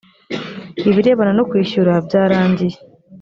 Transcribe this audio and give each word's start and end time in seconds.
ibirebana 0.89 1.31
nokwishyura 1.33 1.93
byarangiye 2.05 2.77